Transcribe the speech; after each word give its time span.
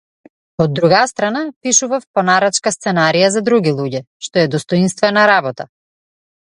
Од 0.57 0.71
друга 0.73 1.03
страна, 1.09 1.43
пишував 1.67 2.07
по 2.15 2.23
нарачка 2.31 2.73
сценарија 2.77 3.29
за 3.37 3.45
други 3.53 3.77
луѓе, 3.83 4.03
што 4.29 4.45
е 4.47 4.49
достоинствена 4.59 5.31
работа. 5.37 5.71